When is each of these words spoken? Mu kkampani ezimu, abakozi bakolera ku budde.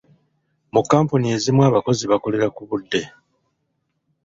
Mu 0.73 0.81
kkampani 0.83 1.27
ezimu, 1.35 1.61
abakozi 1.69 2.03
bakolera 2.11 2.47
ku 2.55 2.61
budde. 2.69 3.01